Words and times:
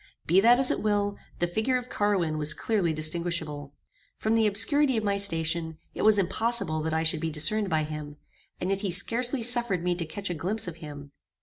Be 0.25 0.41
that 0.41 0.57
as 0.57 0.71
it 0.71 0.81
will, 0.81 1.15
the 1.37 1.45
figure 1.45 1.77
of 1.77 1.87
Carwin 1.91 2.39
was 2.39 2.55
clearly 2.55 2.91
distinguishable. 2.91 3.75
From 4.17 4.33
the 4.33 4.47
obscurity 4.47 4.97
of 4.97 5.03
my 5.03 5.17
station, 5.17 5.77
it 5.93 6.01
was 6.01 6.17
impossible 6.17 6.81
that 6.81 6.91
I 6.95 7.03
should 7.03 7.19
be 7.19 7.29
discerned 7.29 7.69
by 7.69 7.83
him, 7.83 8.17
and 8.59 8.71
yet 8.71 8.81
he 8.81 8.89
scarcely 8.89 9.43
suffered 9.43 9.83
me 9.83 9.93
to 9.93 10.05
catch 10.07 10.31
a 10.31 10.33
glimpse 10.33 10.67
of 10.67 10.77
him. 10.77 11.11